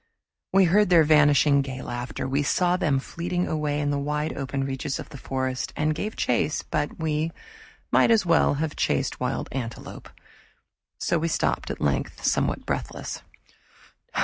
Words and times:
We 0.51 0.63
heard 0.65 0.89
their 0.89 1.03
vanishing 1.03 1.61
gay 1.61 1.83
laughter, 1.83 2.27
we 2.27 2.41
saw 2.41 2.75
them 2.75 2.97
fleeting 2.97 3.47
away 3.47 3.79
in 3.79 3.91
the 3.91 3.99
wide 3.99 4.35
open 4.35 4.63
reaches 4.63 4.97
of 4.97 5.09
the 5.09 5.17
forest, 5.19 5.71
and 5.75 5.93
gave 5.93 6.15
chase, 6.15 6.63
but 6.63 6.97
we 6.97 7.31
might 7.91 8.09
as 8.09 8.25
well 8.25 8.55
have 8.55 8.75
chased 8.75 9.19
wild 9.19 9.47
antelopes; 9.51 10.09
so 10.97 11.19
we 11.19 11.27
stopped 11.27 11.69
at 11.69 11.79
length 11.79 12.25
somewhat 12.25 12.65
breathless. 12.65 13.21